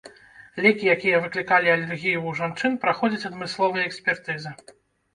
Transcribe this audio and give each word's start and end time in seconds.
Лекі, 0.65 0.89
якія 0.95 1.19
выклікалі 1.25 1.73
алергію 1.75 2.17
ў 2.23 2.41
жанчын, 2.41 2.81
праходзяць 2.89 3.25
адмысловыя 3.33 3.89
экспертызы. 3.93 4.61